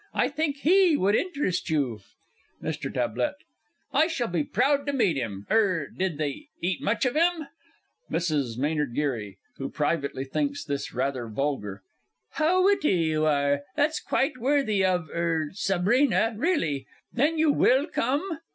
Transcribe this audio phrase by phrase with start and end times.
[0.15, 1.99] I think he would interest you.
[2.59, 2.91] MR.
[2.91, 3.45] T.
[3.93, 5.45] I shall be proud to meet him.
[5.51, 7.49] Er did they eat much of him?
[8.09, 8.57] MRS.
[8.59, 8.95] M.
[8.95, 9.35] G.
[9.57, 11.83] (who privately thinks this rather vulgar).
[12.31, 13.61] How witty you are!
[13.75, 16.87] That's quite worthy of er Sabrina, really!
[17.13, 18.39] Then you will come?